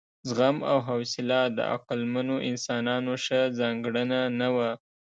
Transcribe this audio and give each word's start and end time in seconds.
زغم 0.29 0.57
او 0.71 0.77
حوصله 0.87 1.39
د 1.57 1.59
عقلمنو 1.73 2.35
انسانانو 2.49 3.11
ښه 3.23 3.41
ځانګړنه 3.59 4.19
نه 4.39 4.47
وه. 4.55 4.71